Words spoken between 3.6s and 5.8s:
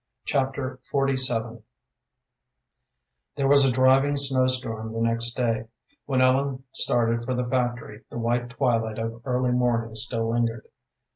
a driving snow storm the next day.